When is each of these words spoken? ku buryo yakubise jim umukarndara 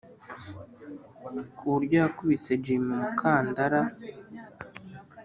ku 1.55 1.63
buryo 1.73 1.95
yakubise 2.03 2.51
jim 2.63 2.83
umukarndara 2.95 3.81